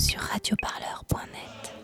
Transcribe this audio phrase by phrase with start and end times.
[0.00, 1.74] sur radioparleur.net.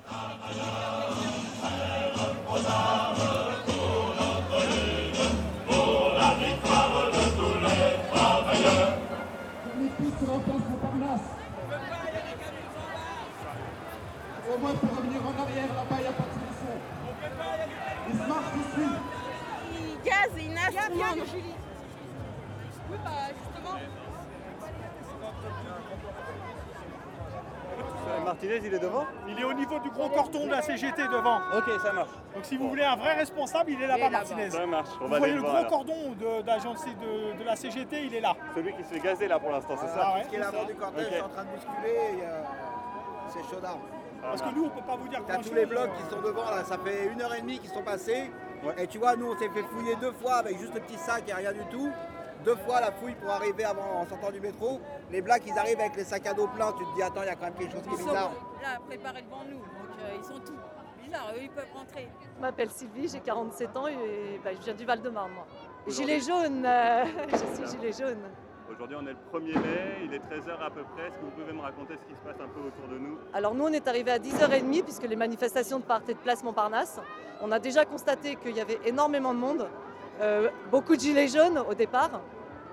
[14.48, 16.74] Au moins pour revenir en arrière, là-bas, il n'y a pas de solution.
[18.08, 18.90] Il se marche dessus.
[19.72, 21.26] Il gaz et il nage tout le monde.
[22.88, 23.76] Oui, bah justement.
[28.24, 31.38] Martinez, il est devant Il est au niveau du gros corton de la CGT devant.
[31.56, 32.10] Ok, ça marche.
[32.34, 34.50] Donc si vous voulez un vrai responsable, il est là-bas, Martinez.
[34.50, 34.88] Ça marche.
[35.00, 35.66] On Vous va voyez le gros alors.
[35.70, 38.34] cordon de, d'agence de, de la CGT, il est là.
[38.54, 40.64] Celui qui se fait gazer là pour l'instant, c'est ça Ah ouais, Qui est l'avant
[40.64, 41.12] du cortège, Ok.
[41.12, 42.22] est en train de bousculer.
[42.22, 42.42] euh,
[43.28, 43.80] C'est chaud d'armes.
[44.22, 46.44] Parce que nous, on peut pas vous dire T'as tous les blocs qui sont devant
[46.50, 48.30] là, ça fait une heure et demie qu'ils sont passés.
[48.64, 48.74] Ouais.
[48.82, 51.24] Et tu vois, nous on s'est fait fouiller deux fois avec juste le petit sac
[51.28, 51.90] et rien du tout.
[52.46, 54.80] Deux fois la fouille pour arriver avant en sortant du métro.
[55.10, 57.26] Les blacks ils arrivent avec les sacs à dos pleins, tu te dis attends, il
[57.26, 58.30] y a quand même quelque chose qui Ils est sont bizarre.
[58.62, 61.32] là préparés devant nous, donc euh, ils sont tous bizarres.
[61.34, 62.08] Eux, ils peuvent rentrer.
[62.36, 65.32] Je m'appelle Sylvie, j'ai 47 ans et bah, je viens du Val-de-Marne.
[65.32, 65.46] moi.
[65.88, 68.22] Gilet jaune, euh, je suis gilet jaune.
[68.70, 71.08] Aujourd'hui, on est le 1er mai, il est 13h à peu près.
[71.08, 73.18] Est-ce que vous pouvez me raconter ce qui se passe un peu autour de nous?
[73.32, 77.00] Alors nous, on est arrivé à 10h30 puisque les manifestations partaient de Place Montparnasse.
[77.40, 79.68] On a déjà constaté qu'il y avait énormément de monde,
[80.20, 82.20] euh, beaucoup de gilets jaunes au départ.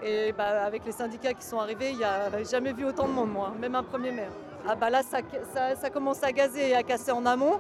[0.04, 3.14] Et bah, avec les syndicats qui sont arrivés, il n'y a jamais vu autant de
[3.14, 4.28] monde, moi, même un 1er mai.
[4.68, 7.60] Ah bah là, ça, commence à gazer et à casser en amont.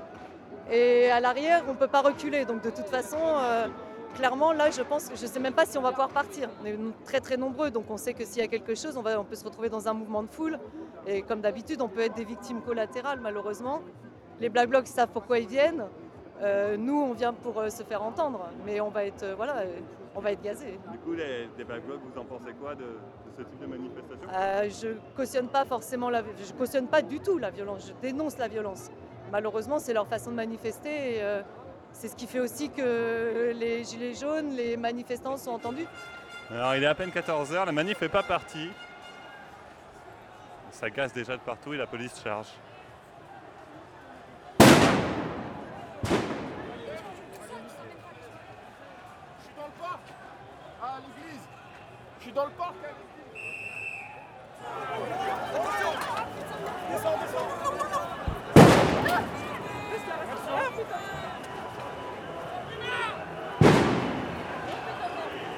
[0.71, 2.45] Et à l'arrière, on ne peut pas reculer.
[2.45, 3.67] Donc de toute façon, euh,
[4.16, 6.49] clairement, là, je pense je ne sais même pas si on va pouvoir partir.
[6.61, 9.02] On est très très nombreux, donc on sait que s'il y a quelque chose, on,
[9.02, 10.59] va, on peut se retrouver dans un mouvement de foule.
[11.05, 13.81] Et comme d'habitude, on peut être des victimes collatérales, malheureusement.
[14.39, 15.86] Les Black Blocs savent pourquoi ils viennent.
[16.41, 19.64] Euh, nous, on vient pour euh, se faire entendre, mais on va être, voilà,
[20.16, 20.80] on va être gazés.
[20.92, 23.65] Du coup, les, des Black Blocs, vous en pensez quoi de, de ce type de
[23.65, 24.27] manifestation?
[24.33, 27.87] Euh, je cautionne pas forcément la, je cautionne pas du tout la violence.
[27.87, 28.92] Je dénonce la violence.
[29.32, 31.17] Malheureusement, c'est leur façon de manifester.
[31.17, 31.42] Et, euh,
[31.92, 35.86] c'est ce qui fait aussi que les gilets jaunes, les manifestants sont entendus.
[36.49, 38.70] Alors, il est à peine 14h, la manif n'est pas partie.
[40.71, 42.48] Ça gaze déjà de partout et la police charge.
[44.60, 44.66] Je
[49.43, 50.02] suis dans le parc,
[50.82, 51.42] à l'église.
[52.17, 52.73] Je suis dans le parc.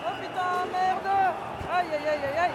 [0.04, 1.10] Oh putain, merde.
[1.72, 2.52] Aïe aïe aïe aïe aïe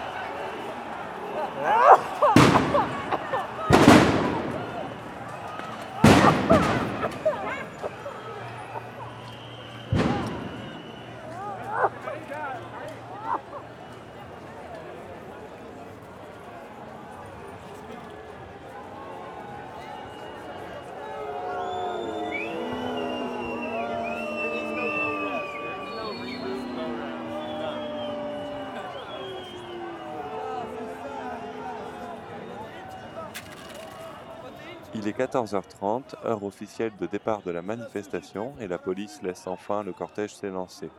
[34.93, 39.83] Il est 14h30, heure officielle de départ de la manifestation, et la police laisse enfin
[39.83, 40.89] le cortège s'élancer.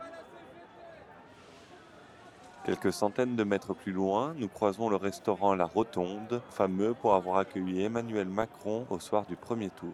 [2.65, 7.37] Quelques centaines de mètres plus loin, nous croisons le restaurant La Rotonde, fameux pour avoir
[7.37, 9.93] accueilli Emmanuel Macron au soir du premier tour.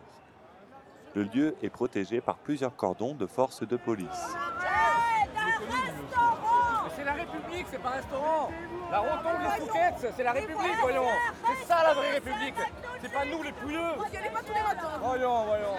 [1.14, 4.08] Le lieu est protégé par plusieurs cordons de forces de police.
[6.96, 8.52] C'est la République, c'est pas un restaurant.
[8.92, 11.04] La rotonde des Fouquettes, c'est la République, voyons.
[11.46, 12.56] C'est ça la vraie République.
[13.02, 13.80] C'est pas nous les pouilleux.
[13.98, 15.00] Vous y allez pas tous les matins.
[15.02, 15.76] Voyons, voyons.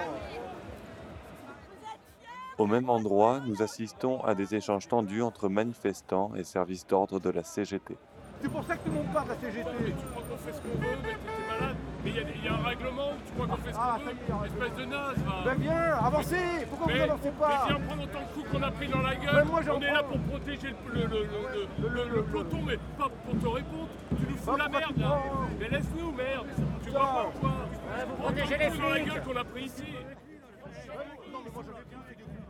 [2.59, 7.31] Au même endroit, nous assistons à des échanges tendus entre manifestants et services d'ordre de
[7.31, 7.97] la CGT.
[8.43, 9.71] C'est pour ça que tout le monde part de la CGT.
[9.87, 11.77] Tu crois qu'on fait ce qu'on veut, mais t'es malade.
[12.05, 13.77] Mais il y, a- il y a un règlement où tu crois qu'on fait ce
[13.77, 14.35] qu'on Ah, veut.
[14.35, 15.45] un Espèce de naze, va.
[15.45, 16.37] Ben viens, avancez
[16.71, 19.03] Pourquoi mais, vous n'avancez pas mais viens prendre autant de coups qu'on a pris dans
[19.03, 19.35] la gueule.
[19.37, 20.13] Mais moi, j'en On est là prends.
[20.13, 23.89] pour protéger le, le, le, le, le- le peloton, mais pas pour te répondre.
[24.17, 25.09] Tu nous fous la merde là.
[25.09, 26.47] prends Mais laisse-nous, merde.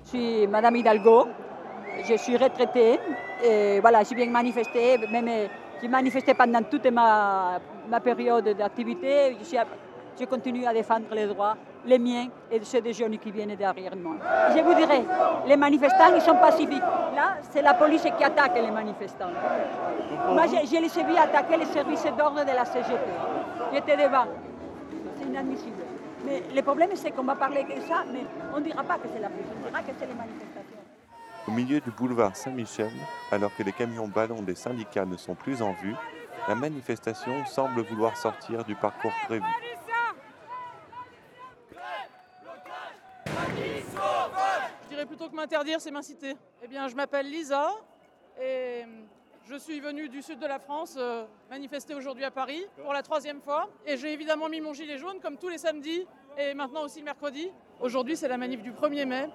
[0.05, 1.29] Je suis Madame Hidalgo,
[2.09, 2.99] je suis retraitée
[3.45, 5.49] et voilà, j'ai bien manifesté, même
[5.81, 7.59] j'ai manifesté pendant toute ma,
[7.89, 9.37] ma période d'activité.
[10.19, 13.97] Je, continue à défendre les droits, les miens et ceux des jeunes qui viennent derrière
[13.97, 14.17] moi.
[14.55, 15.03] Je vous dirais,
[15.47, 16.83] les manifestants, ils sont pacifiques.
[17.15, 19.31] Là, c'est la police qui attaque les manifestants.
[20.29, 23.40] Moi, je, je les attaquer les services d'ordre de la CGT.
[23.73, 24.27] J'étais devant.
[25.19, 25.83] C'est inadmissible.
[26.25, 28.25] Mais le problème, c'est qu'on va parler de ça, mais
[28.55, 30.77] on ne dira pas que c'est la police, on dira que c'est les manifestations.
[31.49, 32.91] Au milieu du boulevard Saint-Michel,
[33.33, 35.95] alors que les camions ballons des syndicats ne sont plus en vue,
[36.47, 39.45] la manifestation semble vouloir sortir du parcours prévu.
[44.85, 46.37] Je dirais plutôt que m'interdire, c'est m'inciter.
[46.63, 47.71] Eh bien, je m'appelle Lisa
[48.41, 48.85] et
[49.47, 53.03] je suis venue du sud de la France euh, manifester aujourd'hui à Paris pour la
[53.03, 53.69] troisième fois.
[53.87, 56.07] Et j'ai évidemment mis mon gilet jaune comme tous les samedis
[56.39, 57.51] et maintenant aussi le mercredi.
[57.81, 59.29] Aujourd'hui, c'est la manif du 1er mai.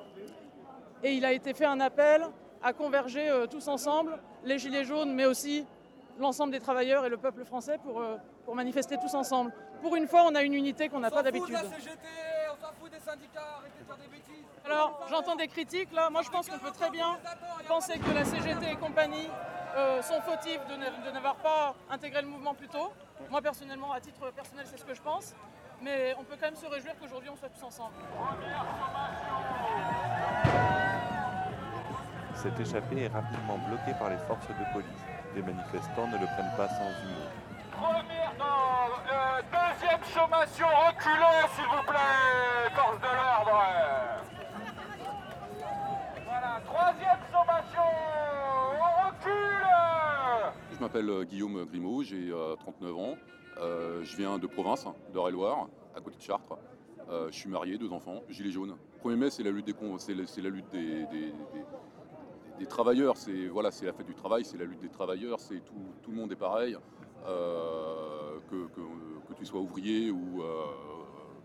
[1.04, 2.26] Et il a été fait un appel
[2.64, 5.66] à converger euh, tous ensemble, les gilets jaunes, mais aussi
[6.18, 8.16] l'ensemble des travailleurs et le peuple français pour, euh,
[8.46, 9.54] pour manifester tous ensemble.
[9.82, 11.56] Pour une fois, on a une unité qu'on n'a pas d'habitude.
[11.56, 14.15] on s'en fout des syndicats, arrêtez de faire des bêtises.
[14.66, 16.10] Alors, j'entends des critiques là.
[16.10, 17.18] Moi, je pense qu'on peut très bien
[17.68, 19.30] penser que la CGT et compagnie
[19.78, 22.92] euh, sont fautifs de ne- de n'avoir pas intégré le mouvement plus tôt.
[23.30, 25.34] Moi, personnellement, à titre personnel, c'est ce que je pense.
[25.82, 27.94] Mais on peut quand même se réjouir qu'aujourd'hui, on soit tous ensemble.
[32.36, 35.04] Cette échappée est rapidement bloquée par les forces de police.
[35.36, 37.30] Les manifestants ne le prennent pas sans humour.
[37.72, 43.64] Première euh, deuxième sommation, reculez s'il vous plaît, force de l'ordre.
[46.26, 47.90] Voilà, troisième sommation,
[48.80, 49.68] on recule.
[50.72, 53.18] Je m'appelle euh, Guillaume Grimaud, j'ai euh, 39 ans.
[53.58, 56.58] Euh, je viens de province, d'Eure-et-Loire, à côté de Chartres.
[57.10, 58.76] Euh, je suis marié, deux enfants, gilet jaune.
[59.04, 63.18] 1er mai, c'est la lutte des c'est la, lutte des, travailleurs.
[63.18, 65.42] C'est voilà, c'est la fête du travail, c'est la lutte des travailleurs.
[65.42, 66.78] C'est tout, le monde est pareil,
[67.28, 70.46] euh, que, tu sois ouvrier ou euh,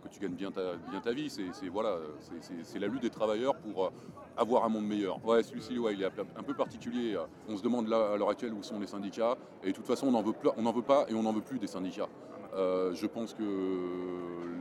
[0.03, 1.31] que tu gagnes bien ta, bien ta vie.
[1.31, 1.97] C'est voilà,
[2.41, 3.91] c'est- la lutte des travailleurs pour euh,
[4.37, 5.25] avoir un monde meilleur.
[5.25, 7.19] Ouais, celui-ci, ouais, il est un peu particulier.
[7.49, 9.37] On se demande là à l'heure actuelle où sont les syndicats.
[9.63, 10.33] Et de toute façon, on n'en veut,
[10.73, 12.09] veut pas et on n'en veut plus des syndicats.
[12.55, 13.43] Euh, je pense que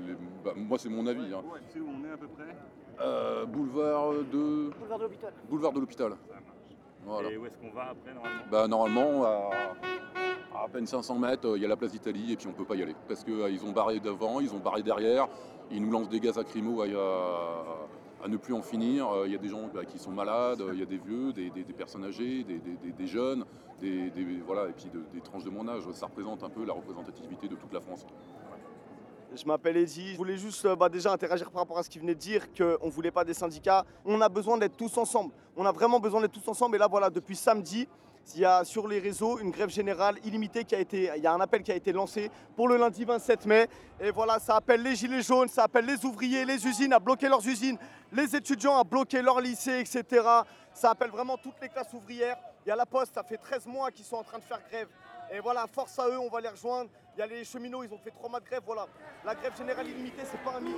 [0.07, 1.33] les- bah, moi, c'est mon avis.
[1.33, 1.41] hein.
[1.67, 2.55] Tu sais où on est à peu près?
[3.01, 5.33] Euh, boulevard de Boulevard de l'hôpital.
[5.49, 6.11] boulevard de l'hôpital.
[7.05, 7.31] Voilà.
[7.31, 8.41] Et où est-ce qu'on va après normalement?
[8.51, 9.49] Bah, normalement, à,
[10.55, 12.65] à peine 500 mètres, euh, il y a la place d'Italie et puis on peut
[12.65, 12.95] pas y aller.
[13.07, 15.27] Parce qu'ils ont barré devant, ils ont barré derrière,
[15.71, 19.07] ils nous lancent des gaz lacrymaux à, à- à ne plus en finir.
[19.09, 21.31] Euh, Il y a des gens bah, qui sont malades, il y a des vieux,
[21.31, 23.45] des, personnes âgées, des, jeunes,
[23.79, 24.11] des,
[24.45, 25.83] voilà, et puis de- des tranches de mon âge.
[25.93, 28.05] Ça représente un peu la représentativité de toute la France.
[29.35, 30.13] Je m'appelle Eddy.
[30.13, 32.51] Je voulais juste euh, bah, déjà interagir par rapport à ce qu'il venait de dire,
[32.51, 33.85] qu'on ne voulait pas des syndicats.
[34.03, 35.31] On a besoin d'être tous ensemble.
[35.55, 36.75] On a vraiment besoin d'être tous ensemble.
[36.75, 37.87] Et là, voilà, depuis samedi,
[38.35, 41.11] il y a sur les réseaux une grève générale illimitée qui a été.
[41.15, 43.67] Il y a un appel qui a été lancé pour le lundi 27 mai.
[43.99, 47.27] Et voilà, ça appelle les gilets jaunes, ça appelle les ouvriers, les usines à bloquer
[47.27, 47.77] leurs usines,
[48.11, 50.25] les étudiants à bloquer leurs lycées, etc.
[50.73, 52.37] Ça appelle vraiment toutes les classes ouvrières.
[52.65, 54.61] Il y a la Poste, ça fait 13 mois qu'ils sont en train de faire
[54.69, 54.87] grève.
[55.31, 56.89] Et voilà, force à eux, on va les rejoindre.
[57.15, 58.61] Il y a les cheminots, ils ont fait trois mois de grève.
[58.65, 58.87] Voilà,
[59.25, 60.75] la grève générale illimitée, c'est pas un mythe.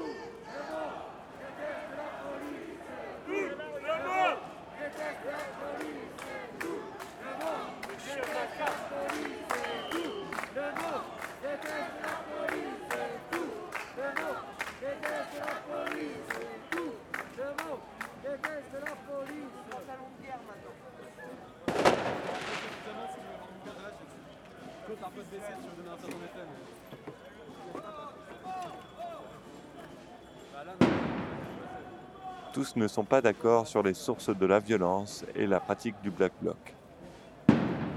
[32.53, 36.11] Tous ne sont pas d'accord sur les sources de la violence et la pratique du
[36.11, 36.75] Black Bloc.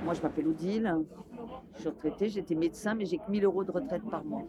[0.05, 0.95] Moi, je m'appelle Odile.
[1.75, 4.45] Je suis retraitée, j'étais médecin, mais j'ai que 1000 euros de retraite par mois.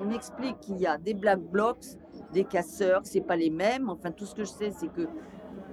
[0.00, 1.84] On m'explique qu'il y a des black blocs,
[2.32, 3.90] des casseurs, c'est pas les mêmes.
[3.90, 5.08] Enfin, tout ce que je sais, c'est que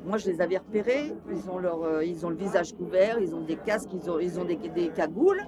[0.05, 1.13] moi, je les avais repérés.
[1.31, 4.19] Ils ont, leur, euh, ils ont le visage couvert, ils ont des casques, ils ont,
[4.19, 5.45] ils ont des, des cagoules.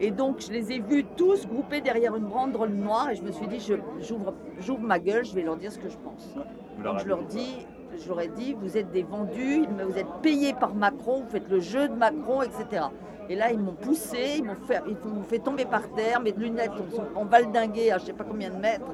[0.00, 3.10] Et donc, je les ai vus tous groupés derrière une banderole noire.
[3.10, 3.60] Et je me suis dit,
[4.00, 6.34] j'ouvre ma gueule, je vais leur dire ce que je pense.
[6.82, 7.66] Donc, je leur dis,
[7.98, 11.48] je leur ai dit, vous êtes des vendus, vous êtes payés par Macron, vous faites
[11.48, 12.86] le jeu de Macron, etc.
[13.28, 14.82] Et là, ils m'ont poussé, ils m'ont fait,
[15.28, 18.56] fait tomber par terre, mes lunettes sont en valdinguées à je sais pas combien de
[18.56, 18.86] mètres.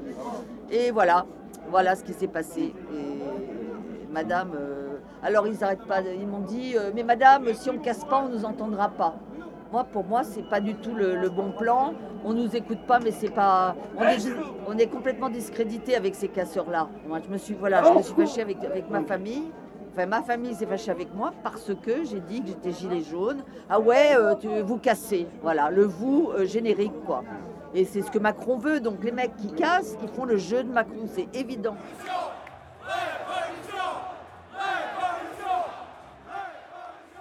[0.71, 1.27] Et voilà,
[1.71, 2.75] voilà ce qui s'est passé.
[2.93, 4.88] Et madame, euh,
[5.23, 8.29] alors ils n'arrêtent pas, ils m'ont dit, euh, mais madame, si on casse pas, on
[8.29, 9.15] nous entendra pas.
[9.71, 11.93] Moi, pour moi, c'est pas du tout le, bon plan.
[12.25, 13.77] On nous écoute pas, mais c'est pas.
[14.67, 16.89] On est, complètement discrédité avec ces casseurs-là.
[17.07, 18.59] Moi, je me suis, voilà, fâchée avec,
[18.91, 19.53] ma famille.
[19.93, 23.43] Enfin, ma famille s'est fâchée avec moi parce que j'ai dit que j'étais gilet jaune.
[23.69, 25.27] Ah ouais, euh, vous cassez.
[25.43, 27.25] Voilà, le vous euh, générique, quoi.
[27.75, 28.81] Et c'est ce que Macron veut.
[28.81, 31.77] Donc les mecs qui cassent, ils font le jeu de Macron, c'est évident.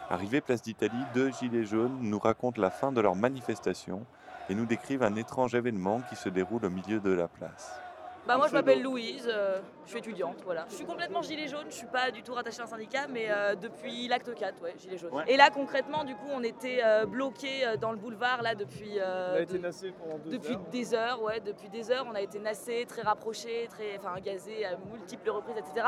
[0.10, 4.08] Arrivés place d'Italie, deux gilets jaunes nous racontent la fin de leur manifestation
[4.50, 7.87] et nous décrivent un étrange événement qui se déroule au milieu de la place.
[8.28, 10.66] Bah moi je m'appelle Louise, euh, je suis étudiante, voilà.
[10.70, 13.28] Je suis complètement gilet jaune, je suis pas du tout rattachée à un syndicat, mais
[13.30, 15.14] euh, depuis l'acte 4, ouais, gilet jaune.
[15.14, 15.24] Ouais.
[15.28, 19.00] Et là concrètement, du coup, on était euh, bloqués euh, dans le boulevard là depuis.
[19.00, 20.60] euh, On a été de- nassé pendant deux depuis heures.
[20.72, 24.66] des heures, ouais, depuis des heures, on a été nassés, très rapprochés, très, enfin gazés
[24.66, 25.88] à multiples reprises, etc.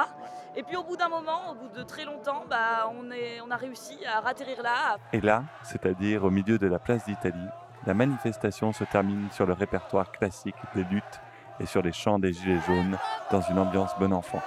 [0.56, 3.52] Et puis au bout d'un moment, au bout de très longtemps, bah, on, est, on
[3.52, 7.48] a réussi à ratterrir là, Et là, c'est-à-dire au milieu de la place d'Italie,
[7.86, 11.22] la manifestation se termine sur le répertoire classique des luttes
[11.60, 12.98] et sur les chants des Gilets jaunes
[13.32, 14.42] dans une ambiance bon enfant.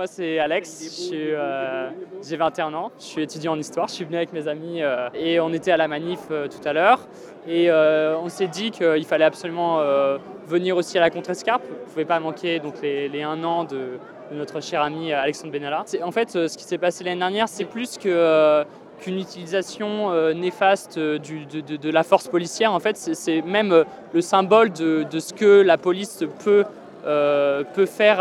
[0.00, 1.90] Moi c'est Alex, euh,
[2.26, 5.10] j'ai 21 ans, je suis étudiant en histoire, je suis venu avec mes amis euh,
[5.12, 7.06] et on était à la manif euh, tout à l'heure.
[7.46, 9.82] Et on s'est dit qu'il fallait absolument
[10.46, 13.64] venir aussi à la Contrescarpe, vous ne pouvez pas manquer donc les, les un an
[13.64, 13.98] de,
[14.32, 15.84] notre cher ami Alexandre Benalla.
[16.02, 22.04] En fait ce qui s'est passé l'année dernière c'est plus qu'une utilisation néfaste de, la
[22.04, 22.72] force policière.
[22.72, 26.64] En fait, c'est- même le symbole de ce que la police peut,
[27.06, 28.18] euh, peut faire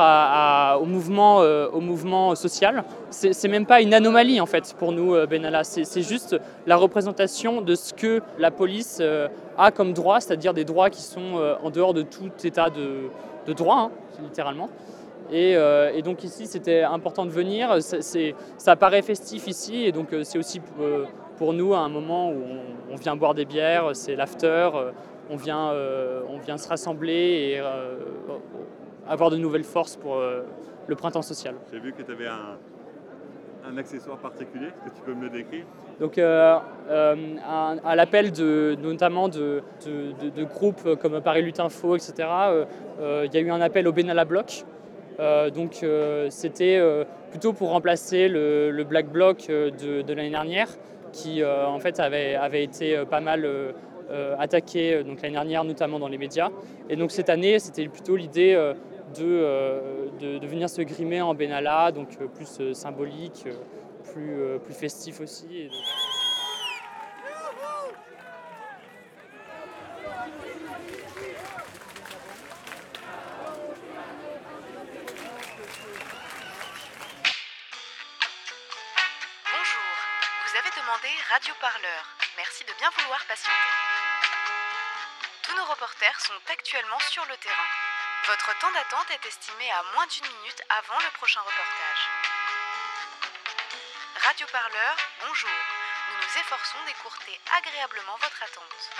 [0.82, 2.84] au, mouvement, euh, au mouvement social.
[3.10, 5.64] C'est même pas une anomalie en fait pour nous, euh, Benalla.
[5.64, 10.66] C'est juste la représentation de ce que la police euh, a comme droit, c'est-à-dire des
[10.66, 13.10] droits qui sont en dehors de tout état de,
[13.48, 13.92] de droit, hein,
[14.24, 14.70] littéralement.
[15.32, 15.56] Et,
[16.04, 17.78] donc ici, c'était important de venir.
[18.58, 20.62] Ça paraît festif ici, et donc c'est aussi
[21.38, 22.42] pour nous un moment où
[22.92, 24.70] on, vient boire des bières, c'est l'after,
[25.30, 25.72] on vient,
[26.30, 27.62] on vient se rassembler et
[29.10, 30.44] avoir de nouvelles forces pour euh,
[30.88, 31.56] le printemps social.
[31.74, 32.58] J'ai vu que tu avais un,
[33.70, 34.68] un accessoire particulier.
[34.68, 35.66] Est-ce que tu peux me le décrire
[36.00, 36.58] Donc euh,
[36.90, 42.66] euh, à, à l'appel de, notamment de, de- groupes comme Paris Lutte Info, etc., euh,
[43.02, 44.64] euh, il y a eu un appel au Benalla Bloc.
[45.20, 50.14] Euh, donc euh, c'était euh, plutôt pour remplacer le, le Black Bloc euh, de, de
[50.14, 50.70] l'année dernière,
[51.12, 53.74] qui euh, en fait avait, avait été euh, pas mal euh,
[54.12, 56.50] euh, attaqué euh, donc l'année dernière, notamment dans les médias.
[56.90, 58.74] Et donc cette année, c'était plutôt l'idée euh,
[59.16, 63.48] de, euh, de, de venir se grimer en Benalla, donc euh, plus euh, symbolique,
[64.14, 65.58] plus, plus festif aussi.
[65.62, 65.78] Et donc-
[79.46, 79.88] Bonjour,
[80.46, 82.04] vous avez demandé Radio Parleur.
[82.38, 83.74] Merci de bien vouloir patienter.
[85.44, 87.70] Tous nos reporters sont actuellement sur le terrain.
[88.30, 92.10] Votre temps d'attente est estimé à moins d'une minute avant le prochain reportage.
[94.22, 94.96] Radio Parleur,
[95.26, 95.50] bonjour.
[95.50, 98.92] Nous nous efforçons d'écourter agréablement votre attente.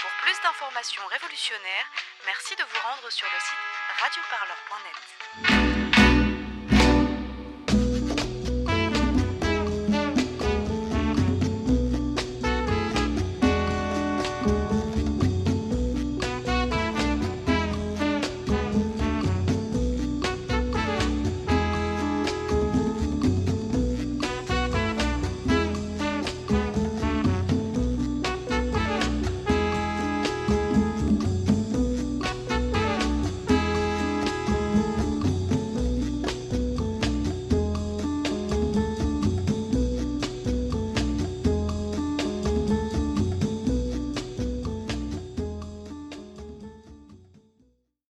[0.00, 1.86] Pour plus d'informations révolutionnaires,
[2.26, 3.56] merci de vous rendre sur le site
[4.02, 5.81] radioparleur.net.